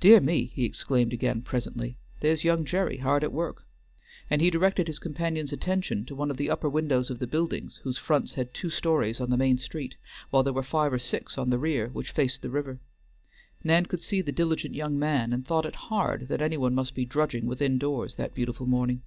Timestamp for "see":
14.02-14.20